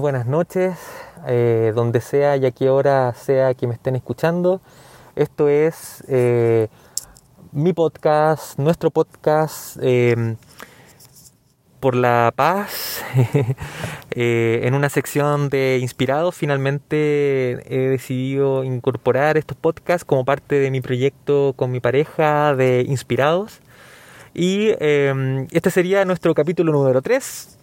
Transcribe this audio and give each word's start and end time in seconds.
Buenas 0.00 0.24
noches, 0.24 0.78
eh, 1.26 1.72
donde 1.74 2.00
sea 2.00 2.34
y 2.38 2.46
a 2.46 2.52
qué 2.52 2.70
hora 2.70 3.12
sea 3.12 3.52
que 3.52 3.66
me 3.66 3.74
estén 3.74 3.96
escuchando. 3.96 4.62
Esto 5.14 5.50
es 5.50 6.02
eh, 6.08 6.68
mi 7.52 7.74
podcast, 7.74 8.58
nuestro 8.58 8.90
podcast 8.90 9.76
eh, 9.82 10.36
por 11.80 11.96
la 11.96 12.32
paz. 12.34 13.04
en 14.12 14.72
una 14.72 14.88
sección 14.88 15.50
de 15.50 15.78
Inspirados, 15.82 16.34
finalmente 16.34 17.60
he 17.68 17.90
decidido 17.90 18.64
incorporar 18.64 19.36
estos 19.36 19.58
podcasts 19.58 20.06
como 20.06 20.24
parte 20.24 20.54
de 20.54 20.70
mi 20.70 20.80
proyecto 20.80 21.52
con 21.56 21.70
mi 21.70 21.80
pareja 21.80 22.54
de 22.54 22.86
Inspirados. 22.88 23.60
Y 24.32 24.70
este 24.70 25.70
sería 25.70 26.06
nuestro 26.06 26.34
capítulo 26.34 26.72
número 26.72 27.02
3 27.02 27.58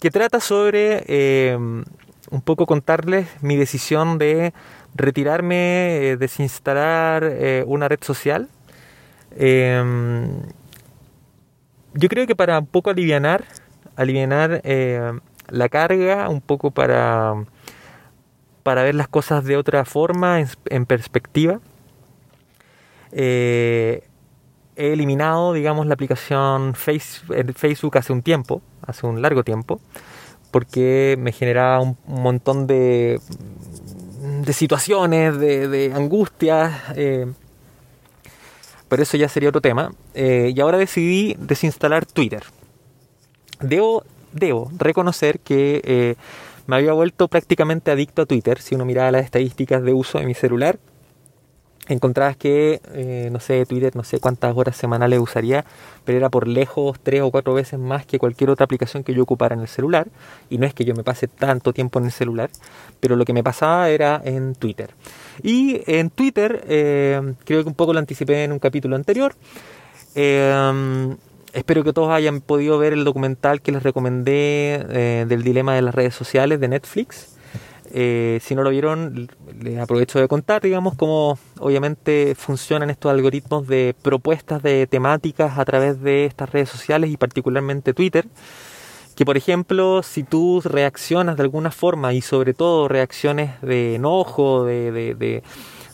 que 0.00 0.10
trata 0.10 0.40
sobre 0.40 1.04
eh, 1.06 1.56
un 1.56 2.42
poco 2.42 2.66
contarles 2.66 3.28
mi 3.42 3.56
decisión 3.56 4.18
de 4.18 4.52
retirarme, 4.94 6.10
eh, 6.10 6.16
desinstalar 6.16 7.24
eh, 7.24 7.64
una 7.66 7.88
red 7.88 8.00
social. 8.02 8.48
Em, 9.36 10.42
yo 11.94 12.08
creo 12.08 12.26
que 12.26 12.36
para 12.36 12.58
un 12.58 12.66
poco 12.66 12.90
aliviar, 12.90 13.44
aliviar 13.96 14.62
la 15.48 15.68
carga, 15.68 16.28
un 16.28 16.40
poco 16.40 16.70
para, 16.70 17.34
para 18.62 18.82
ver 18.82 18.94
las 18.94 19.08
cosas 19.08 19.44
de 19.44 19.56
otra 19.56 19.84
forma, 19.84 20.44
en, 20.66 20.86
perspectiva. 20.86 21.60
He 24.78 24.92
eliminado, 24.94 25.52
digamos, 25.52 25.86
la 25.86 25.94
aplicación 25.94 26.74
Facebook 26.74 27.98
hace 27.98 28.12
un 28.12 28.22
tiempo 28.22 28.62
hace 28.88 29.06
un 29.06 29.22
largo 29.22 29.44
tiempo, 29.44 29.80
porque 30.50 31.16
me 31.18 31.32
generaba 31.32 31.80
un, 31.80 31.96
montón 32.06 32.66
de, 32.66 33.20
de 34.44 34.52
situaciones, 34.52 35.38
de, 35.38 35.68
de 35.68 35.92
angustias, 35.94 36.72
eh, 36.96 37.26
pero 38.88 39.02
eso 39.02 39.16
ya 39.18 39.28
sería 39.28 39.50
otro 39.50 39.60
tema. 39.60 39.92
Eh, 40.14 40.52
y 40.56 40.60
ahora 40.60 40.78
decidí 40.78 41.36
desinstalar 41.38 42.06
Twitter. 42.06 42.44
Debo, 43.60 44.04
debo 44.32 44.70
reconocer 44.78 45.40
que 45.40 45.82
eh, 45.84 46.14
me 46.66 46.76
había 46.76 46.94
vuelto 46.94 47.28
prácticamente 47.28 47.90
adicto 47.90 48.22
a 48.22 48.26
Twitter, 48.26 48.60
si 48.60 48.74
uno 48.74 48.86
miraba 48.86 49.10
las 49.10 49.24
estadísticas 49.24 49.82
de 49.82 49.92
uso 49.92 50.18
de 50.18 50.24
mi 50.24 50.34
celular 50.34 50.78
encontrabas 51.88 52.36
que, 52.36 52.80
eh, 52.92 53.28
no 53.32 53.40
sé, 53.40 53.64
Twitter, 53.66 53.96
no 53.96 54.04
sé 54.04 54.20
cuántas 54.20 54.56
horas 54.56 54.76
semanales 54.76 55.18
usaría, 55.18 55.64
pero 56.04 56.18
era 56.18 56.28
por 56.28 56.46
lejos 56.46 56.98
tres 57.02 57.22
o 57.22 57.30
cuatro 57.30 57.54
veces 57.54 57.78
más 57.78 58.06
que 58.06 58.18
cualquier 58.18 58.50
otra 58.50 58.64
aplicación 58.64 59.04
que 59.04 59.14
yo 59.14 59.22
ocupara 59.22 59.54
en 59.54 59.60
el 59.60 59.68
celular. 59.68 60.08
Y 60.50 60.58
no 60.58 60.66
es 60.66 60.74
que 60.74 60.84
yo 60.84 60.94
me 60.94 61.02
pase 61.02 61.28
tanto 61.28 61.72
tiempo 61.72 61.98
en 61.98 62.06
el 62.06 62.12
celular, 62.12 62.50
pero 63.00 63.16
lo 63.16 63.24
que 63.24 63.32
me 63.32 63.42
pasaba 63.42 63.88
era 63.90 64.20
en 64.24 64.54
Twitter. 64.54 64.90
Y 65.42 65.82
en 65.86 66.10
Twitter, 66.10 66.64
eh, 66.68 67.34
creo 67.44 67.62
que 67.62 67.68
un 67.68 67.74
poco 67.74 67.92
lo 67.92 67.98
anticipé 67.98 68.44
en 68.44 68.52
un 68.52 68.58
capítulo 68.58 68.96
anterior. 68.96 69.34
Eh, 70.14 71.16
espero 71.52 71.84
que 71.84 71.92
todos 71.92 72.10
hayan 72.10 72.40
podido 72.40 72.78
ver 72.78 72.92
el 72.92 73.04
documental 73.04 73.62
que 73.62 73.72
les 73.72 73.82
recomendé 73.82 75.24
del 75.28 75.42
dilema 75.42 75.74
de 75.74 75.82
las 75.82 75.94
redes 75.94 76.14
sociales 76.14 76.60
de 76.60 76.68
Netflix. 76.68 77.37
Eh, 77.90 78.38
si 78.42 78.54
no 78.54 78.62
lo 78.62 78.70
vieron, 78.70 79.28
les 79.60 79.78
aprovecho 79.78 80.18
de 80.18 80.28
contar, 80.28 80.62
digamos, 80.62 80.94
cómo 80.94 81.38
obviamente 81.58 82.34
funcionan 82.36 82.90
estos 82.90 83.10
algoritmos 83.10 83.66
de 83.66 83.94
propuestas 84.02 84.62
de 84.62 84.86
temáticas 84.86 85.58
a 85.58 85.64
través 85.64 86.02
de 86.02 86.26
estas 86.26 86.50
redes 86.50 86.68
sociales 86.68 87.10
y 87.10 87.16
particularmente 87.16 87.94
Twitter. 87.94 88.26
Que 89.16 89.24
por 89.24 89.36
ejemplo, 89.36 90.02
si 90.02 90.22
tú 90.22 90.60
reaccionas 90.62 91.36
de 91.36 91.42
alguna 91.42 91.70
forma 91.70 92.12
y 92.12 92.20
sobre 92.20 92.54
todo 92.54 92.88
reacciones 92.88 93.60
de 93.62 93.96
enojo, 93.96 94.64
de, 94.64 95.42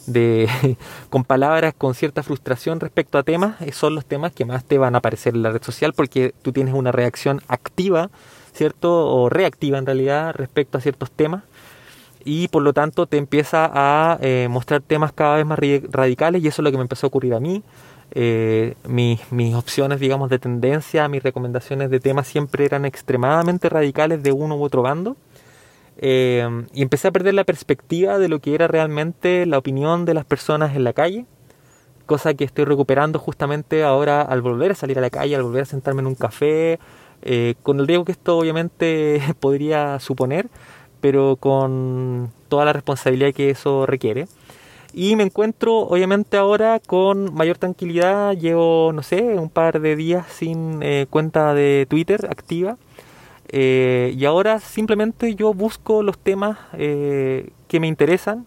con 1.11 1.25
palabras 1.25 1.75
con 1.79 1.95
cierta 1.95 2.23
frustración 2.23 2.81
respecto 2.81 3.17
a 3.17 3.23
temas, 3.23 3.57
son 3.73 3.95
los 3.95 4.05
temas 4.05 4.33
que 4.33 4.45
más 4.45 4.65
te 4.65 4.77
van 4.77 4.95
a 4.95 4.99
aparecer 4.99 5.35
en 5.35 5.43
la 5.43 5.51
red 5.53 5.63
social 5.63 5.95
porque 5.95 6.35
tú 6.43 6.53
tienes 6.53 6.75
una 6.75 6.93
reacción 6.93 7.41
activa, 7.49 8.11
¿cierto? 8.53 9.07
O 9.07 9.31
reactiva 9.31 9.79
en 9.79 9.87
realidad 9.87 10.35
respecto 10.35 10.77
a 10.77 10.83
ciertos 10.83 11.11
temas 11.11 11.45
y 12.25 12.49
por 12.49 12.63
lo 12.63 12.73
tanto 12.73 13.07
te 13.07 13.19
empieza 13.19 13.71
a 13.73 14.19
eh, 14.21 14.49
mostrar 14.51 14.81
temas 14.81 15.13
cada 15.13 15.37
vez 15.37 15.47
más 15.47 15.59
radicales 15.91 16.43
y 16.43 16.49
eso 16.49 16.63
es 16.63 16.65
lo 16.65 16.71
que 16.71 16.79
me 16.79 16.83
empezó 16.83 17.07
a 17.07 17.09
ocurrir 17.09 17.35
a 17.35 17.41
mí. 17.41 17.63
Eh, 18.13 18.75
mis, 18.87 19.21
mis, 19.33 19.55
opciones, 19.55 20.01
digamos, 20.01 20.31
de 20.31 20.39
tendencia, 20.39 21.09
mis 21.09 21.23
recomendaciones 21.23 21.91
de 21.91 22.01
temas 22.01 22.27
siempre 22.27 22.65
eran 22.65 22.85
extremadamente 22.85 23.69
radicales 23.69 24.23
de 24.23 24.33
uno 24.33 24.57
u 24.57 24.63
otro 24.63 24.83
bando. 24.83 25.17
Eh, 25.99 26.49
y 26.73 26.83
empecé 26.83 27.09
a 27.09 27.13
perder 27.13 27.35
la 27.35 27.45
perspectiva 27.45 28.19
de 28.19 28.29
lo 28.29 28.41
que 28.41 28.55
era 28.55 28.69
realmente 28.69 29.47
la 29.47 29.59
opinión 29.59 30.05
de 30.05 30.15
las 30.15 30.25
personas 30.25 30.75
en 30.75 30.85
la 30.85 30.93
calle, 30.93 31.27
cosa 32.07 32.35
que 32.35 32.45
estoy 32.45 32.65
recuperando 32.65 33.19
justamente 33.19 33.85
ahora 33.85 34.23
al 34.23 34.43
volver 34.43 34.73
a 34.73 34.75
salir 34.75 34.99
a 34.99 35.03
la 35.03 35.11
calle, 35.11 35.37
al 35.37 35.43
volver 35.43 35.63
a 35.63 35.67
sentarme 35.67 36.01
en 36.01 36.07
un 36.07 36.15
café, 36.15 36.79
con 37.63 37.81
el 37.81 37.87
riesgo 37.87 38.05
que 38.05 38.13
esto 38.13 38.37
obviamente 38.37 39.23
podría 39.41 39.99
suponer, 40.01 40.49
pero 41.05 41.37
con 41.37 42.31
toda 42.49 42.65
la 42.65 42.73
responsabilidad 42.73 43.35
que 43.35 43.51
eso 43.51 43.85
requiere. 43.85 44.27
Y 44.95 45.17
me 45.17 45.25
encuentro 45.25 45.81
obviamente 45.81 46.39
ahora 46.39 46.81
con 46.81 47.35
mayor 47.35 47.59
tranquilidad, 47.59 48.33
llevo, 48.33 48.91
no 48.95 49.03
sé, 49.03 49.39
un 49.39 49.51
par 49.51 49.83
de 49.83 49.97
días 49.97 50.27
sin 50.33 50.83
eh, 50.83 51.05
cuenta 51.11 51.53
de 51.53 51.87
Twitter 51.91 52.27
activa. 52.31 52.79
Eh, 53.51 54.15
y 54.17 54.25
ahora 54.25 54.61
simplemente 54.61 55.35
yo 55.35 55.53
busco 55.53 56.03
los 56.03 56.17
temas 56.17 56.57
eh, 56.73 57.51
que 57.69 57.81
me 57.81 57.87
interesan. 57.87 58.47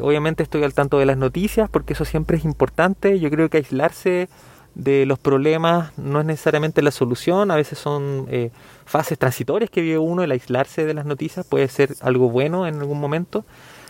obviamente 0.00 0.42
estoy 0.42 0.64
al 0.64 0.72
tanto 0.72 0.98
de 0.98 1.04
las 1.04 1.18
noticias 1.18 1.68
porque 1.68 1.92
eso 1.92 2.06
siempre 2.06 2.38
es 2.38 2.46
importante. 2.46 3.20
Yo 3.20 3.28
creo 3.28 3.50
que 3.50 3.58
aislarse 3.58 4.30
de 4.74 5.06
los 5.06 5.18
problemas 5.18 5.96
no 5.98 6.20
es 6.20 6.26
necesariamente 6.26 6.82
la 6.82 6.90
solución, 6.90 7.50
a 7.50 7.56
veces 7.56 7.78
son 7.78 8.26
eh, 8.28 8.50
fases 8.84 9.18
transitorias 9.18 9.70
que 9.70 9.80
vive 9.80 9.98
uno, 9.98 10.22
el 10.22 10.32
aislarse 10.32 10.84
de 10.84 10.94
las 10.94 11.06
noticias 11.06 11.46
puede 11.46 11.68
ser 11.68 11.94
algo 12.00 12.28
bueno 12.30 12.66
en 12.66 12.76
algún 12.76 13.00
momento, 13.00 13.44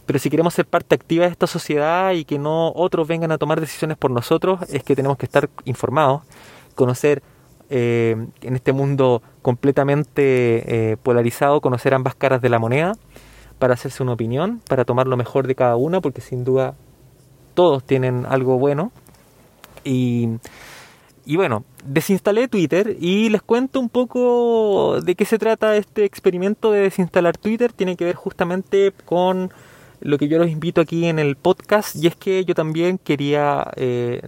pero 0.07 0.19
si 0.19 0.29
queremos 0.29 0.55
ser 0.55 0.67
parte 0.67 0.95
activa 0.95 1.25
de 1.25 1.31
esta 1.31 1.47
sociedad 1.47 2.13
y 2.13 2.25
que 2.25 2.39
no 2.39 2.73
otros 2.75 3.09
vengan 3.09 3.33
a 3.33 3.39
tomar 3.39 3.61
decisiones 3.61 3.97
por 3.97 4.11
nosotros, 4.11 4.61
es 4.69 4.83
que 4.83 4.95
tenemos 4.95 5.17
que 5.17 5.27
estar 5.27 5.49
informados, 5.65 6.23
conocer 6.75 7.23
eh, 7.71 8.15
en 8.43 8.55
este 8.55 8.73
mundo 8.73 9.23
completamente 9.41 10.93
eh, 10.93 10.97
polarizado, 11.03 11.63
conocer 11.63 11.95
ambas 11.95 12.15
caras 12.15 12.43
de 12.43 12.51
la 12.51 12.59
moneda 12.59 12.93
para 13.59 13.75
hacerse 13.75 14.03
una 14.03 14.13
opinión, 14.13 14.61
para 14.69 14.85
tomar 14.85 15.07
lo 15.07 15.17
mejor 15.17 15.47
de 15.47 15.55
cada 15.55 15.77
una, 15.77 16.03
porque 16.03 16.21
sin 16.21 16.45
duda 16.45 16.75
todos 17.55 17.83
tienen 17.85 18.27
algo 18.29 18.59
bueno. 18.59 18.93
Y 19.85 20.29
y 21.27 21.37
bueno, 21.37 21.65
desinstalé 21.87 22.49
Twitter 22.49 22.97
y 23.01 23.31
les 23.31 23.41
cuento 23.41 23.81
un 23.81 23.89
poco 23.89 25.01
de 25.01 25.15
qué 25.15 25.25
se 25.25 25.39
trata 25.39 25.77
este 25.77 26.05
experimento 26.05 26.71
de 26.71 26.81
desinstalar 26.81 27.39
Twitter. 27.39 27.73
Tiene 27.73 27.97
que 27.97 28.05
ver 28.05 28.15
justamente 28.15 28.93
con 29.07 29.51
lo 30.01 30.19
que 30.19 30.29
yo 30.29 30.39
los 30.39 30.49
invito 30.51 30.83
aquí 30.83 31.07
en 31.07 31.19
el 31.19 31.37
podcast 31.37 31.97
y 31.97 32.09
es 32.09 32.17
que 32.17 32.45
yo 32.45 32.55
también 32.55 32.99
quería, 32.99 33.71
eh, 33.77 34.21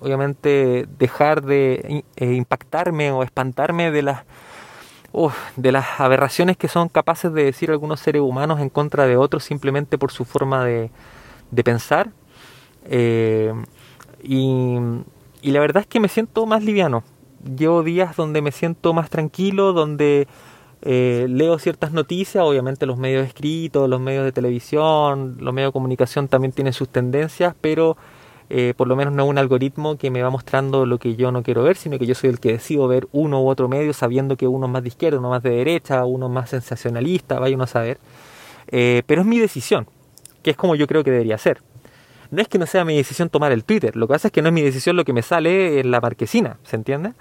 obviamente, 0.00 0.86
dejar 0.98 1.42
de 1.42 2.04
eh, 2.16 2.34
impactarme 2.34 3.10
o 3.10 3.22
espantarme 3.22 3.90
de 3.90 4.02
las 4.02 4.24
de 5.54 5.70
las 5.70 6.00
aberraciones 6.00 6.56
que 6.56 6.66
son 6.66 6.88
capaces 6.88 7.32
de 7.32 7.44
decir 7.44 7.70
algunos 7.70 8.00
seres 8.00 8.20
humanos 8.20 8.58
en 8.58 8.68
contra 8.68 9.06
de 9.06 9.16
otros 9.16 9.44
simplemente 9.44 9.96
por 9.96 10.10
su 10.10 10.24
forma 10.24 10.64
de, 10.64 10.90
pensar. 11.62 12.10
Eh, 12.86 13.54
y 14.24 15.50
la 15.50 15.60
verdad 15.60 15.82
es 15.82 15.86
que 15.86 16.00
me 16.00 16.08
siento 16.08 16.46
más 16.46 16.64
liviano. 16.64 17.04
Llevo 17.56 17.82
días 17.82 18.16
donde 18.16 18.40
me 18.40 18.52
siento 18.52 18.94
más 18.94 19.10
tranquilo, 19.10 19.72
donde 19.72 20.26
eh, 20.86 21.26
leo 21.30 21.58
ciertas 21.58 21.92
noticias, 21.92 22.44
obviamente 22.44 22.84
los 22.84 22.98
medios 22.98 23.26
escritos, 23.26 23.88
los 23.88 24.00
medios 24.02 24.22
de 24.22 24.32
televisión, 24.32 25.38
los 25.40 25.54
medios 25.54 25.70
de 25.70 25.72
comunicación 25.72 26.28
también 26.28 26.52
tienen 26.52 26.74
sus 26.74 26.90
tendencias, 26.90 27.54
pero 27.58 27.96
eh, 28.50 28.74
por 28.76 28.86
lo 28.86 28.94
menos 28.94 29.14
no 29.14 29.24
es 29.24 29.30
un 29.30 29.38
algoritmo 29.38 29.96
que 29.96 30.10
me 30.10 30.22
va 30.22 30.28
mostrando 30.28 30.84
lo 30.84 30.98
que 30.98 31.16
yo 31.16 31.32
no 31.32 31.42
quiero 31.42 31.62
ver, 31.62 31.76
sino 31.76 31.98
que 31.98 32.04
yo 32.04 32.14
soy 32.14 32.28
el 32.28 32.38
que 32.38 32.52
decido 32.52 32.86
ver 32.86 33.08
uno 33.12 33.42
u 33.42 33.48
otro 33.48 33.66
medio 33.66 33.94
sabiendo 33.94 34.36
que 34.36 34.46
uno 34.46 34.66
es 34.66 34.72
más 34.72 34.82
de 34.82 34.88
izquierda, 34.88 35.18
uno 35.18 35.30
más 35.30 35.42
de 35.42 35.50
derecha, 35.50 36.04
uno 36.04 36.28
más 36.28 36.50
sensacionalista, 36.50 37.38
vaya 37.38 37.54
uno 37.54 37.64
a 37.64 37.66
saber. 37.66 37.98
Eh, 38.68 39.02
pero 39.06 39.22
es 39.22 39.26
mi 39.26 39.38
decisión, 39.38 39.86
que 40.42 40.50
es 40.50 40.56
como 40.56 40.74
yo 40.74 40.86
creo 40.86 41.02
que 41.02 41.10
debería 41.10 41.38
ser 41.38 41.62
no 42.34 42.42
es 42.42 42.48
que 42.48 42.58
no 42.58 42.66
sea 42.66 42.84
mi 42.84 42.96
decisión 42.96 43.28
tomar 43.30 43.52
el 43.52 43.64
Twitter, 43.64 43.96
lo 43.96 44.06
que 44.06 44.14
pasa 44.14 44.28
es 44.28 44.32
que 44.32 44.42
no 44.42 44.48
es 44.48 44.54
mi 44.54 44.62
decisión 44.62 44.96
lo 44.96 45.04
que 45.04 45.12
me 45.12 45.22
sale 45.22 45.80
en 45.80 45.90
la 45.90 46.00
marquesina, 46.00 46.58
¿se 46.64 46.76
entiende? 46.76 47.12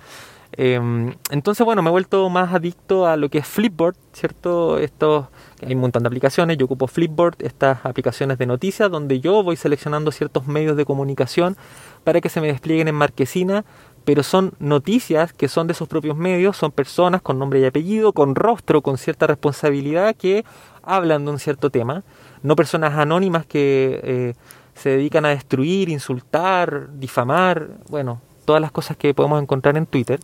Em, 0.56 1.16
entonces, 1.32 1.66
bueno, 1.66 1.82
me 1.82 1.90
he 1.90 1.92
vuelto 1.92 2.30
más 2.30 2.54
adicto 2.54 3.08
a 3.08 3.18
lo 3.18 3.30
que 3.30 3.40
es 3.40 3.48
Flipboard, 3.48 3.96
¿cierto? 4.12 4.78
Esto, 4.78 5.32
hay 5.66 5.74
un 5.74 5.82
montón 5.82 6.04
de 6.04 6.08
aplicaciones, 6.08 6.58
yo 6.58 6.66
ocupo 6.66 6.88
Flipboard, 6.88 7.38
estas 7.40 7.84
aplicaciones 7.86 8.38
de 8.38 8.46
noticias, 8.46 8.92
donde 8.92 9.20
yo 9.20 9.42
voy 9.42 9.56
seleccionando 9.56 10.12
ciertos 10.12 10.46
medios 10.46 10.78
de 10.78 10.86
comunicación 10.86 11.58
para 12.04 12.22
que 12.22 12.30
se 12.30 12.40
me 12.40 12.48
desplieguen 12.48 12.88
en 12.88 12.96
marquesina 12.96 13.66
pero 14.06 14.24
son 14.24 14.54
noticias 14.60 15.34
que 15.34 15.48
son 15.48 15.68
de 15.68 15.74
sus 15.74 15.88
propios 15.88 16.18
medios, 16.18 16.58
son 16.58 16.72
personas 16.72 17.22
con 17.22 17.40
nombre 17.40 17.60
y 17.60 17.66
apellido, 17.66 18.14
con 18.14 18.36
rostro, 18.36 18.82
con 18.82 18.98
cierta 18.98 19.28
responsabilidad 19.28 20.16
que 20.16 20.44
hablan 20.82 21.26
de 21.26 21.32
un 21.32 21.40
cierto 21.40 21.70
tema, 21.70 22.04
no 22.42 22.56
personas 22.56 22.98
anónimas 22.98 23.46
que 23.46 24.00
eh, 24.04 24.34
se 24.76 24.90
dedican 24.90 25.26
a 25.26 25.30
destruir, 25.30 25.90
insultar, 25.90 26.90
difamar, 26.98 27.70
bueno, 27.90 28.22
todas 28.46 28.62
las 28.62 28.72
cosas 28.72 28.98
que 28.98 29.14
podemos 29.14 29.42
encontrar 29.42 29.78
en 29.78 29.86
Twitter. 29.86 30.20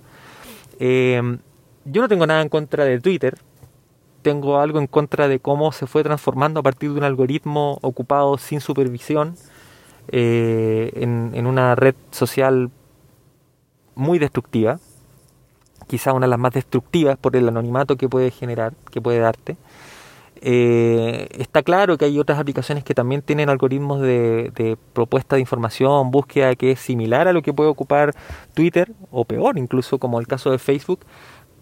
Eh, 0.79 1.21
yo 1.85 2.01
no 2.01 2.07
tengo 2.07 2.27
nada 2.27 2.41
en 2.41 2.49
contra 2.49 2.85
de 2.85 2.99
Twitter, 2.99 3.37
tengo 4.21 4.59
algo 4.59 4.79
en 4.79 4.87
contra 4.87 5.27
de 5.27 5.39
cómo 5.39 5.71
se 5.71 5.87
fue 5.87 6.03
transformando 6.03 6.59
a 6.59 6.63
partir 6.63 6.91
de 6.91 6.97
un 6.97 7.03
algoritmo 7.03 7.79
ocupado 7.81 8.37
sin 8.37 8.61
supervisión 8.61 9.35
eh, 10.11 10.91
en, 10.95 11.45
una 11.45 11.75
red 11.75 11.95
social 12.11 12.71
muy 13.95 14.19
destructiva, 14.19 14.79
quizá 15.87 16.13
una 16.13 16.25
de 16.25 16.31
las 16.31 16.39
más 16.39 16.53
destructivas 16.53 17.17
por 17.17 17.35
el 17.35 17.47
anonimato 17.47 17.95
que 17.95 18.09
puede 18.09 18.31
generar, 18.31 18.73
que 18.91 19.01
puede 19.01 19.19
darte. 19.19 19.57
Eh, 20.41 21.27
está 21.37 21.63
claro 21.63 21.97
que 21.97 22.05
hay 22.05 22.17
otras 22.17 22.39
aplicaciones 22.39 22.83
que 22.83 22.93
también 22.93 23.21
tienen 23.21 23.49
algoritmos 23.49 24.01
de, 24.01 24.77
propuesta 24.93 25.35
de 25.35 25.41
información, 25.41 26.11
búsqueda 26.11 26.55
que 26.55 26.71
es 26.71 26.79
similar 26.79 27.27
a 27.27 27.33
lo 27.33 27.41
que 27.41 27.53
puede 27.53 27.69
ocupar 27.69 28.15
Twitter, 28.53 28.91
o 29.11 29.25
peor 29.25 29.57
incluso 29.57 29.99
como 29.99 30.19
el 30.19 30.27
caso 30.27 30.51
de 30.51 30.57
Facebook, 30.57 31.01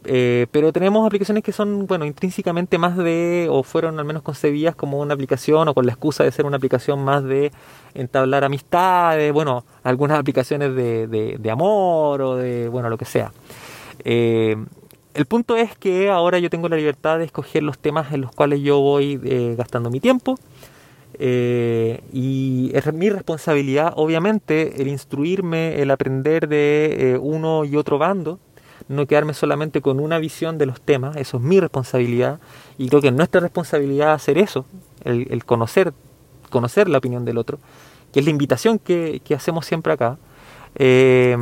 eh, 0.06 0.46
pero 0.52 0.72
tenemos 0.72 1.06
aplicaciones 1.06 1.44
que 1.44 1.52
son, 1.52 1.88
bueno, 1.88 2.06
intrínsecamente 2.06 2.78
más 2.78 2.96
de, 2.96 3.48
o 3.50 3.64
fueron 3.64 3.98
al 4.00 4.06
menos 4.06 4.22
concebidas 4.22 4.76
como 4.76 5.00
una 5.00 5.16
aplicación, 5.16 5.68
o 5.68 5.74
con 5.74 5.86
la 5.86 5.94
excusa 5.94 6.24
de 6.24 6.32
ser 6.32 6.46
una 6.46 6.58
aplicación 6.58 7.04
más 7.04 7.24
de 7.24 7.52
entablar 7.96 8.44
amistades, 8.44 9.34
bueno, 9.34 9.66
algunas 9.84 10.20
aplicaciones 10.20 10.76
de, 10.76 11.08
de, 11.08 11.52
amor 11.52 12.22
o 12.22 12.36
de, 12.36 12.70
bueno, 12.70 12.90
lo 12.90 12.98
que 12.98 13.06
sea. 13.06 13.32
Eh, 14.04 14.56
el 15.18 15.26
punto 15.26 15.58
es 15.58 15.78
que 15.78 16.10
ahora 16.10 16.40
yo 16.40 16.50
tengo 16.50 16.70
la 16.70 16.78
libertad 16.78 17.20
de 17.20 17.26
escoger 17.26 17.64
los 17.64 17.78
temas 17.80 18.14
en 18.14 18.22
los 18.22 18.32
cuales 18.32 18.62
yo 18.62 18.80
voy 18.80 19.20
eh, 19.24 19.56
gastando 19.58 19.90
mi 19.90 20.00
tiempo. 20.00 20.38
y 21.20 22.72
es 22.74 22.94
mi 22.94 23.10
responsabilidad, 23.10 23.94
obviamente, 23.96 24.82
el 24.82 24.88
instruirme, 24.88 25.82
el 25.82 25.90
aprender 25.92 26.48
de 26.48 27.18
uno 27.22 27.66
y 27.66 27.76
otro 27.76 27.98
bando 27.98 28.40
no 28.88 29.06
quedarme 29.06 29.34
solamente 29.34 29.82
con 29.82 30.00
una 30.00 30.18
visión 30.18 30.58
de 30.58 30.66
los 30.66 30.80
temas, 30.82 31.16
eso 31.18 31.38
es 31.38 31.44
mi 31.44 31.60
responsabilidad 31.60 32.40
y 32.78 32.90
creo 32.90 33.02
que 33.02 33.10
es 33.10 33.14
nuestra 33.14 33.42
responsabilidad 33.42 34.14
hacer 34.14 34.38
eso, 34.38 34.66
el, 35.04 35.44
conocer, 35.46 35.94
conocer 36.50 36.90
la 36.90 36.98
opinión 36.98 37.26
del 37.26 37.38
otro, 37.38 37.60
que 38.14 38.20
es 38.20 38.26
la 38.26 38.32
invitación 38.32 38.80
que, 38.80 39.22
hacemos 39.36 39.66
siempre 39.66 39.94
acá. 39.94 40.18
Eh, 40.76 41.36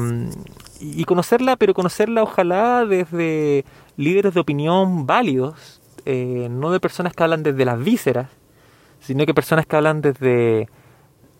y 0.79 1.03
conocerla, 1.05 1.55
pero 1.55 1.73
conocerla 1.73 2.23
ojalá 2.23 2.85
desde 2.85 3.65
líderes 3.97 4.33
de 4.33 4.39
opinión 4.39 5.05
válidos, 5.05 5.81
eh, 6.05 6.47
no 6.51 6.71
de 6.71 6.79
personas 6.79 7.13
que 7.13 7.23
hablan 7.23 7.43
desde 7.43 7.65
las 7.65 7.79
vísceras, 7.79 8.29
sino 8.99 9.25
que 9.25 9.33
personas 9.33 9.65
que 9.65 9.75
hablan 9.75 10.01
desde, 10.01 10.67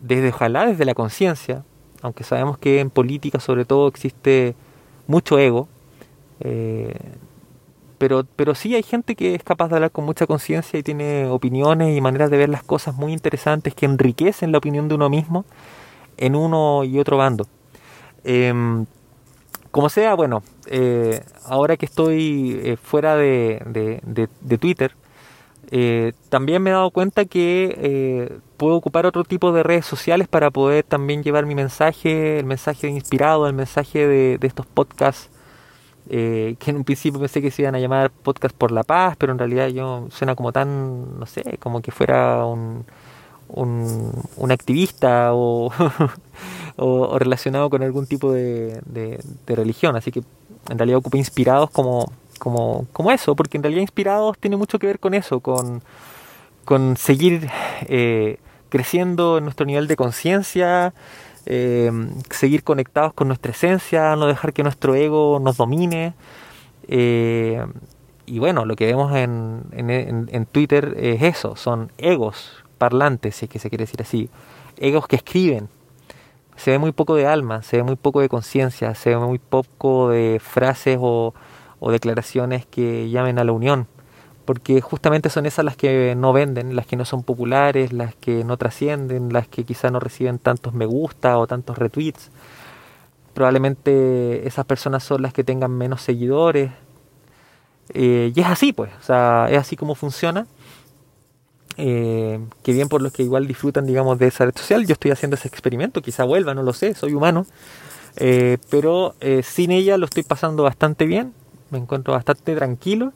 desde 0.00 0.28
ojalá 0.28 0.66
desde 0.66 0.84
la 0.84 0.94
conciencia, 0.94 1.64
aunque 2.02 2.24
sabemos 2.24 2.58
que 2.58 2.80
en 2.80 2.90
política 2.90 3.40
sobre 3.40 3.64
todo 3.64 3.88
existe 3.88 4.54
mucho 5.06 5.38
ego, 5.38 5.68
eh, 6.40 6.94
pero, 7.98 8.26
pero 8.36 8.54
sí 8.54 8.74
hay 8.74 8.82
gente 8.82 9.16
que 9.16 9.34
es 9.34 9.42
capaz 9.42 9.68
de 9.68 9.76
hablar 9.76 9.90
con 9.90 10.04
mucha 10.04 10.26
conciencia 10.26 10.78
y 10.78 10.82
tiene 10.82 11.26
opiniones 11.26 11.96
y 11.96 12.00
maneras 12.00 12.30
de 12.30 12.36
ver 12.36 12.48
las 12.48 12.62
cosas 12.62 12.94
muy 12.94 13.12
interesantes 13.12 13.74
que 13.74 13.86
enriquecen 13.86 14.52
la 14.52 14.58
opinión 14.58 14.88
de 14.88 14.94
uno 14.94 15.08
mismo 15.08 15.44
en 16.18 16.36
uno 16.36 16.84
y 16.84 16.98
otro 16.98 17.16
bando. 17.16 17.46
Em, 18.24 18.86
como 19.76 19.88
sea, 19.90 20.14
bueno, 20.14 20.42
eh, 20.66 21.22
ahora 21.44 21.76
que 21.76 21.84
estoy 21.86 22.60
eh, 22.64 22.76
fuera 22.76 23.14
de, 23.16 23.62
de, 24.02 24.58
Twitter, 24.58 24.96
también 26.30 26.62
me 26.62 26.70
he 26.70 26.72
dado 26.72 26.90
cuenta 26.90 27.26
que 27.26 28.40
puedo 28.56 28.74
ocupar 28.76 29.04
otro 29.04 29.24
tipo 29.24 29.52
de 29.52 29.62
redes 29.62 29.84
sociales 29.84 30.28
para 30.28 30.50
poder 30.50 30.84
también 30.84 31.22
llevar 31.22 31.44
mi 31.44 31.54
mensaje, 31.54 32.38
el 32.38 32.46
mensaje 32.46 32.88
inspirado, 32.88 33.46
el 33.46 33.52
mensaje 33.52 34.06
de, 34.06 34.38
de 34.38 34.46
estos 34.46 34.66
podcasts 34.66 35.30
eh, 36.08 36.54
que 36.60 36.70
en 36.70 36.76
un 36.76 36.84
principio 36.84 37.18
pensé 37.18 37.42
que 37.42 37.50
se 37.50 37.62
iban 37.62 37.74
a 37.74 37.80
llamar 37.80 38.10
Podcast 38.10 38.56
por 38.56 38.70
la 38.70 38.84
Paz, 38.84 39.16
pero 39.18 39.32
en 39.32 39.38
realidad 39.38 39.68
yo 39.68 40.06
suena 40.10 40.36
como 40.36 40.52
tan, 40.52 41.18
no 41.18 41.26
sé, 41.26 41.58
como 41.58 41.82
que 41.82 41.90
fuera 41.90 42.44
un, 42.44 42.84
un, 43.48 44.50
activista 44.50 45.30
o, 45.34 45.70
o, 46.76 47.18
relacionado 47.18 47.70
con 47.70 47.82
algún 47.82 48.06
tipo 48.06 48.32
de, 48.32 48.80
de, 48.86 49.20
religión, 49.46 49.96
así 49.96 50.10
que 50.12 50.22
en 50.68 50.78
realidad 50.78 50.98
ocupé 50.98 51.18
inspirados 51.18 51.70
como, 51.70 52.12
como, 52.38 52.86
como 52.92 53.10
eso, 53.10 53.34
porque 53.36 53.56
en 53.56 53.62
realidad 53.62 53.82
inspirados 53.82 54.38
tiene 54.38 54.56
mucho 54.56 54.78
que 54.78 54.86
ver 54.86 54.98
con 54.98 55.14
eso, 55.14 55.40
con, 55.40 55.82
con 56.64 56.96
seguir 56.96 57.48
eh, 57.88 58.38
creciendo 58.68 59.38
en 59.38 59.44
nuestro 59.44 59.66
nivel 59.66 59.86
de 59.86 59.96
conciencia, 59.96 60.92
eh, 61.46 61.90
seguir 62.30 62.64
conectados 62.64 63.12
con 63.14 63.28
nuestra 63.28 63.52
esencia, 63.52 64.16
no 64.16 64.26
dejar 64.26 64.52
que 64.52 64.64
nuestro 64.64 64.94
ego 64.94 65.38
nos 65.40 65.56
domine. 65.56 66.14
Eh, 66.88 67.64
y 68.26 68.40
bueno, 68.40 68.64
lo 68.64 68.74
que 68.74 68.86
vemos 68.86 69.14
en, 69.14 69.62
en, 69.72 70.46
Twitter 70.46 70.96
es 70.98 71.22
eso, 71.22 71.54
son 71.54 71.92
egos 71.96 72.65
parlantes, 72.78 73.36
si 73.36 73.46
es 73.46 73.50
que 73.50 73.58
se 73.58 73.68
quiere 73.68 73.84
decir 73.84 74.02
así, 74.02 74.30
egos 74.78 75.06
que 75.06 75.16
escriben. 75.16 75.68
Se 76.56 76.70
ve 76.70 76.78
muy 76.78 76.92
poco 76.92 77.14
de 77.14 77.26
alma, 77.26 77.62
se 77.62 77.76
ve 77.76 77.82
muy 77.82 77.96
poco 77.96 78.20
de 78.20 78.28
conciencia, 78.28 78.94
se 78.94 79.10
ve 79.10 79.18
muy 79.18 79.38
poco 79.38 80.10
de 80.10 80.40
frases 80.42 80.98
o, 81.00 81.34
declaraciones 81.90 82.66
que 82.66 83.10
llamen 83.10 83.38
a 83.38 83.44
la 83.44 83.52
unión 83.52 83.86
porque 84.44 84.80
justamente 84.80 85.28
son 85.28 85.46
esas 85.46 85.64
las 85.64 85.76
que 85.76 86.14
no 86.16 86.32
venden, 86.32 86.74
las 86.74 86.86
que 86.86 86.96
no 86.96 87.04
son 87.04 87.22
populares, 87.22 87.92
las 87.92 88.14
que 88.14 88.44
no 88.44 88.56
trascienden, 88.56 89.32
las 89.32 89.48
que 89.48 89.64
quizá 89.64 89.90
no 89.90 90.00
reciben 90.00 90.38
tantos 90.38 90.72
me 90.72 90.86
gusta 90.86 91.36
o 91.38 91.46
tantos 91.46 91.78
retweets. 91.78 92.30
Probablemente 93.34 94.46
esas 94.46 94.64
personas 94.64 95.02
son 95.02 95.22
las 95.22 95.32
que 95.32 95.44
tengan 95.44 95.72
menos 95.72 96.00
seguidores. 96.00 96.70
Eh, 97.92 98.32
y 98.34 98.40
es 98.40 98.46
así, 98.46 98.72
pues, 98.72 98.90
o 98.98 99.02
sea, 99.02 99.48
es 99.50 99.58
así 99.58 99.76
como 99.76 99.94
funciona. 99.94 100.46
Eh, 101.78 102.40
que 102.62 102.72
bien 102.72 102.88
por 102.88 103.02
los 103.02 103.12
que 103.12 103.22
igual 103.22 103.46
disfrutan, 103.46 103.86
digamos, 103.86 104.18
de 104.18 104.28
esa 104.28 104.46
red 104.46 104.56
social. 104.56 104.86
Yo 104.86 104.94
estoy 104.94 105.10
haciendo 105.10 105.36
ese 105.36 105.48
experimento, 105.48 106.02
quizá 106.02 106.24
vuelva, 106.24 106.54
no 106.54 106.62
lo 106.62 106.72
sé, 106.72 106.94
soy 106.94 107.14
humano. 107.14 107.46
Eh, 108.16 108.58
pero 108.70 109.14
sin 109.42 109.70
ella 109.72 109.98
lo 109.98 110.06
estoy 110.06 110.22
pasando 110.22 110.62
bastante 110.62 111.04
bien, 111.04 111.34
me 111.70 111.78
encuentro 111.78 112.14
bastante 112.14 112.54
tranquilo 112.54 113.12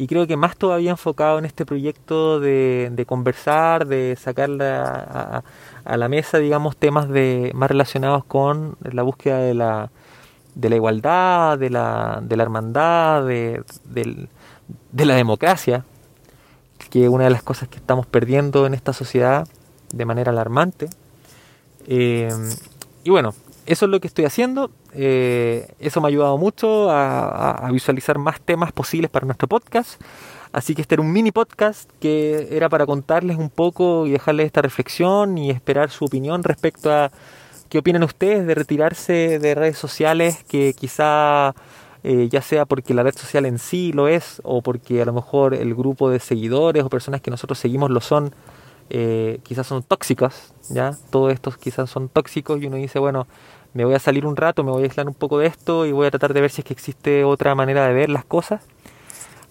y 0.00 0.06
creo 0.06 0.26
que 0.26 0.38
más 0.38 0.56
todavía 0.56 0.92
enfocado 0.92 1.38
en 1.38 1.44
este 1.44 1.66
proyecto 1.66 2.40
de, 2.40 3.04
conversar, 3.06 3.86
de 3.86 4.16
sacar 4.18 4.50
a, 4.62 5.42
la 5.94 6.08
mesa, 6.08 6.38
digamos, 6.38 6.78
temas 6.78 7.06
de, 7.10 7.50
más 7.54 7.70
relacionados 7.70 8.24
con 8.24 8.76
la 8.80 9.02
búsqueda 9.02 9.40
de 9.40 9.52
la, 9.52 9.90
de 10.54 10.70
la 10.70 10.76
igualdad, 10.76 11.58
de 11.58 11.68
la 11.68 12.22
hermandad, 12.30 13.26
de, 13.26 13.62
la 14.94 15.14
democracia, 15.16 15.84
que 16.88 17.08
una 17.08 17.24
de 17.24 17.30
las 17.30 17.42
cosas 17.42 17.68
que 17.68 17.76
estamos 17.76 18.06
perdiendo 18.06 18.66
en 18.66 18.74
esta 18.74 18.92
sociedad 18.92 19.46
de 19.92 20.04
manera 20.04 20.30
alarmante. 20.32 20.88
Eh, 21.86 22.28
y 23.04 23.10
bueno, 23.10 23.34
eso 23.66 23.84
es 23.86 23.90
lo 23.90 24.00
que 24.00 24.06
estoy 24.06 24.24
haciendo. 24.24 24.70
Eh, 24.94 25.68
eso 25.78 26.00
me 26.00 26.08
ha 26.08 26.10
ayudado 26.10 26.38
mucho 26.38 26.90
a, 26.90 27.68
visualizar 27.72 28.18
más 28.18 28.40
temas 28.40 28.72
posibles 28.72 29.10
para 29.10 29.26
nuestro 29.26 29.48
podcast. 29.48 30.00
Así 30.52 30.74
que 30.74 30.82
este 30.82 30.96
era 30.96 31.02
un 31.02 31.12
mini 31.12 31.30
podcast 31.30 31.88
que 32.00 32.48
era 32.50 32.68
para 32.68 32.84
contarles 32.84 33.36
un 33.36 33.50
poco 33.50 34.06
y 34.06 34.10
dejarles 34.10 34.46
esta 34.46 34.62
reflexión 34.62 35.38
y 35.38 35.50
esperar 35.50 35.90
su 35.90 36.06
opinión 36.06 36.42
respecto 36.42 36.92
a 36.92 37.12
qué 37.68 37.78
opinan 37.78 38.02
ustedes 38.02 38.44
de 38.44 38.56
retirarse 38.56 39.38
de 39.38 39.54
redes 39.54 39.78
sociales 39.78 40.42
que 40.48 40.74
quizá 40.74 41.54
eh, 42.02 42.28
ya 42.30 42.40
sea 42.42 42.64
porque 42.64 42.94
la 42.94 43.02
red 43.02 43.14
social 43.14 43.44
en 43.46 43.58
sí 43.58 43.92
lo 43.92 44.08
es 44.08 44.40
o 44.44 44.62
porque 44.62 45.02
a 45.02 45.04
lo 45.04 45.12
mejor 45.12 45.54
el 45.54 45.74
grupo 45.74 46.08
de 46.10 46.18
seguidores 46.18 46.84
o 46.84 46.88
personas 46.88 47.20
que 47.20 47.30
nosotros 47.30 47.58
seguimos 47.58 47.90
lo 47.90 48.00
son, 48.00 48.34
eh, 48.88 49.40
quizás 49.42 49.66
son 49.66 49.82
tóxicas, 49.82 50.54
¿ya? 50.70 50.96
Todos 51.10 51.32
estos 51.32 51.56
quizás 51.56 51.90
son 51.90 52.08
tóxicos 52.08 52.62
y 52.62 52.66
uno 52.66 52.76
dice, 52.76 52.98
bueno, 52.98 53.26
me 53.74 53.84
voy 53.84 53.94
a 53.94 53.98
salir 53.98 54.26
un 54.26 54.36
rato, 54.36 54.64
me 54.64 54.70
voy 54.70 54.82
a 54.82 54.86
aislar 54.86 55.06
un 55.06 55.14
poco 55.14 55.38
de 55.38 55.46
esto 55.46 55.86
y 55.86 55.92
voy 55.92 56.06
a 56.06 56.10
tratar 56.10 56.34
de 56.34 56.40
ver 56.40 56.50
si 56.50 56.62
es 56.62 56.64
que 56.64 56.72
existe 56.72 57.24
otra 57.24 57.54
manera 57.54 57.86
de 57.86 57.94
ver 57.94 58.08
las 58.08 58.24
cosas 58.24 58.62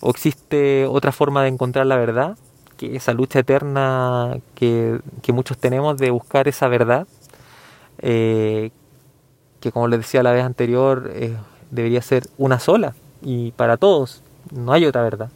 o 0.01 0.09
existe 0.09 0.85
otra 0.87 1.11
forma 1.11 1.43
de 1.43 1.49
encontrar 1.49 1.85
la 1.85 1.97
verdad, 1.97 2.37
que 2.77 2.95
esa 2.95 3.13
lucha 3.13 3.39
eterna 3.39 4.37
que, 4.55 4.99
muchos 5.33 5.57
tenemos 5.57 5.97
de 5.97 6.11
buscar 6.11 6.47
esa 6.47 6.67
verdad, 6.67 7.07
eh, 7.99 8.71
que 9.59 9.71
como 9.71 9.87
les 9.87 9.99
decía 9.99 10.23
la 10.23 10.31
vez 10.31 10.43
anterior, 10.43 11.11
eh, 11.13 11.35
debería 11.71 12.01
ser 12.01 12.27
una 12.37 12.59
sola 12.59 12.95
y 13.21 13.51
para 13.51 13.77
todos, 13.77 14.21
no 14.51 14.73
hay 14.73 14.85
otra 14.85 15.03
verdad. 15.03 15.29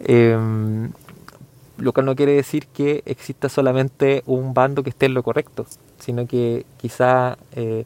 Em, 0.00 0.90
lo 1.78 1.92
cual 1.92 2.06
no 2.06 2.16
quiere 2.16 2.32
decir 2.32 2.66
que 2.66 3.02
exista 3.06 3.48
solamente 3.48 4.22
un 4.26 4.54
bando 4.54 4.82
que 4.82 4.90
esté 4.90 5.06
en 5.06 5.14
lo 5.14 5.22
correcto, 5.22 5.66
sino 5.98 6.26
que 6.26 6.64
quizá 6.78 7.38
eh, 7.52 7.84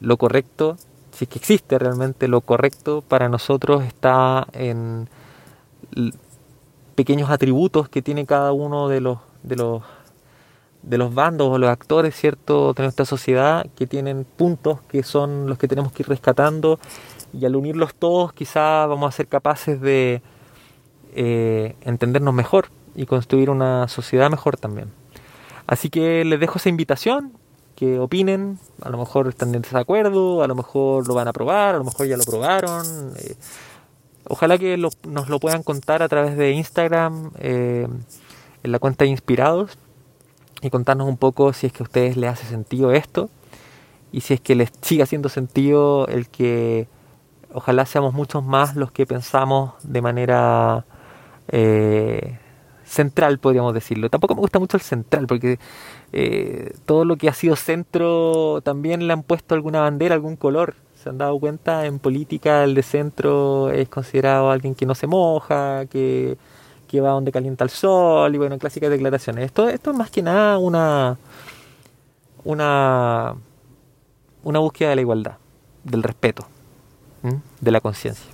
lo 0.00 0.16
correcto 0.16 0.76
si 1.14 1.24
es 1.24 1.28
que 1.28 1.38
existe 1.38 1.78
realmente 1.78 2.26
lo 2.28 2.40
correcto 2.40 3.02
para 3.06 3.28
nosotros 3.28 3.84
está 3.84 4.46
en 4.52 5.08
pequeños 6.96 7.30
atributos 7.30 7.88
que 7.88 8.02
tiene 8.02 8.26
cada 8.26 8.52
uno 8.52 8.88
de 8.88 9.00
los 9.00 9.18
de 9.44 9.56
los 9.56 9.82
de 10.86 10.98
los 10.98 11.14
bandos 11.14 11.48
o 11.48 11.58
los 11.58 11.70
actores 11.70 12.14
cierto 12.14 12.74
de 12.74 12.82
nuestra 12.82 13.04
sociedad 13.04 13.66
que 13.76 13.86
tienen 13.86 14.24
puntos 14.24 14.80
que 14.88 15.02
son 15.02 15.48
los 15.48 15.58
que 15.58 15.68
tenemos 15.68 15.92
que 15.92 16.02
ir 16.02 16.08
rescatando. 16.08 16.78
Y 17.32 17.44
al 17.46 17.56
unirlos 17.56 17.94
todos 17.94 18.32
quizá 18.32 18.86
vamos 18.86 19.12
a 19.12 19.16
ser 19.16 19.26
capaces 19.26 19.80
de 19.80 20.22
eh, 21.14 21.74
entendernos 21.82 22.34
mejor 22.34 22.68
y 22.94 23.06
construir 23.06 23.50
una 23.50 23.88
sociedad 23.88 24.30
mejor 24.30 24.56
también. 24.56 24.90
Así 25.66 25.88
que 25.88 26.24
les 26.24 26.38
dejo 26.38 26.58
esa 26.58 26.68
invitación 26.68 27.32
que 27.74 27.98
opinen, 27.98 28.58
a 28.82 28.88
lo 28.88 28.98
mejor 28.98 29.28
están 29.28 29.54
en 29.54 29.62
desacuerdo, 29.62 30.42
a 30.42 30.46
lo 30.46 30.54
mejor 30.54 31.08
lo 31.08 31.14
van 31.14 31.26
a 31.26 31.32
probar, 31.32 31.74
a 31.74 31.78
lo 31.78 31.84
mejor 31.84 32.06
ya 32.06 32.16
lo 32.16 32.24
probaron. 32.24 33.12
Eh, 33.18 33.34
ojalá 34.28 34.58
que 34.58 34.76
nos 34.76 35.28
lo 35.28 35.40
puedan 35.40 35.62
contar 35.62 36.02
a 36.02 36.08
través 36.08 36.36
de 36.36 36.52
Instagram, 36.52 37.32
eh, 37.38 37.88
en 38.62 38.72
la 38.72 38.78
cuenta 38.78 39.04
de 39.04 39.10
Inspirados, 39.10 39.76
y 40.64 40.70
contarnos 40.70 41.08
un 41.08 41.16
poco 41.16 41.52
si 41.52 41.66
es 41.66 41.72
que 41.72 41.82
a 41.82 41.84
ustedes 41.84 42.16
les 42.16 42.30
hace 42.30 42.46
sentido 42.46 42.92
esto 42.92 43.30
y 44.12 44.20
si 44.20 44.34
es 44.34 44.40
que 44.40 44.54
les 44.54 44.70
sigue 44.80 45.02
haciendo 45.02 45.28
sentido 45.28 46.06
el 46.08 46.28
que 46.28 46.88
ojalá 47.52 47.86
seamos 47.86 48.14
muchos 48.14 48.44
más 48.44 48.76
los 48.76 48.92
que 48.92 49.06
pensamos 49.06 49.74
de 49.82 50.02
manera 50.02 50.84
eh, 51.48 52.38
central, 52.84 53.38
podríamos 53.38 53.74
decirlo. 53.74 54.10
Tampoco 54.10 54.34
me 54.34 54.40
gusta 54.40 54.58
mucho 54.58 54.76
el 54.76 54.82
central, 54.82 55.26
porque 55.26 55.58
eh, 56.12 56.72
todo 56.84 57.04
lo 57.04 57.16
que 57.16 57.28
ha 57.28 57.34
sido 57.34 57.56
centro 57.56 58.60
también 58.62 59.06
le 59.06 59.12
han 59.12 59.22
puesto 59.22 59.54
alguna 59.54 59.80
bandera, 59.80 60.14
algún 60.14 60.36
color. 60.36 60.74
Se 61.02 61.08
han 61.08 61.18
dado 61.18 61.38
cuenta, 61.38 61.86
en 61.86 61.98
política 61.98 62.64
el 62.64 62.74
de 62.74 62.82
centro 62.82 63.70
es 63.70 63.88
considerado 63.88 64.50
alguien 64.50 64.74
que 64.74 64.86
no 64.86 64.94
se 64.94 65.06
moja, 65.06 65.86
que, 65.86 66.36
que 66.86 67.00
va 67.00 67.10
donde 67.10 67.32
calienta 67.32 67.64
el 67.64 67.70
sol, 67.70 68.34
y 68.34 68.38
bueno, 68.38 68.58
clásicas 68.58 68.90
declaraciones. 68.90 69.46
Esto, 69.46 69.68
esto 69.68 69.90
es 69.90 69.96
más 69.96 70.10
que 70.10 70.22
nada 70.22 70.58
una, 70.58 71.16
una, 72.44 73.34
una 74.42 74.58
búsqueda 74.58 74.90
de 74.90 74.94
la 74.96 75.00
igualdad, 75.00 75.36
del 75.82 76.02
respeto, 76.02 76.46
de 77.60 77.70
la 77.70 77.80
conciencia. 77.80 78.30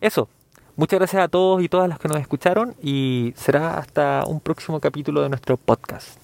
Eso, 0.00 0.28
Muchas 0.74 0.98
gracias 0.98 1.22
a 1.22 1.28
todos 1.28 1.62
y 1.62 1.68
todas 1.68 1.86
las 1.86 1.98
que 1.98 2.08
nos 2.08 2.16
escucharon 2.18 2.74
y 2.82 3.34
será 3.36 3.76
hasta 3.76 4.24
un 4.26 4.40
próximo 4.40 4.80
capítulo 4.80 5.20
de 5.20 5.28
nuestro 5.28 5.58
podcast. 5.58 6.21